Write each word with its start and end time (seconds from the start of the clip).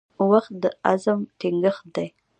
•وخت 0.31 0.51
د 0.63 0.65
عزم 0.89 1.19
ټینګښت 1.39 1.85
دی. 1.95 2.07